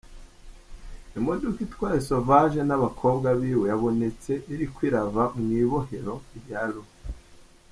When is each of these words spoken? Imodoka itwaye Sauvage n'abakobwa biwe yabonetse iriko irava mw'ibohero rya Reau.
Imodoka 1.19 1.59
itwaye 1.67 1.99
Sauvage 2.07 2.59
n'abakobwa 2.65 3.27
biwe 3.39 3.65
yabonetse 3.71 4.31
iriko 4.53 4.79
irava 4.87 5.23
mw'ibohero 5.39 6.15
rya 6.37 6.61
Reau. 6.71 6.85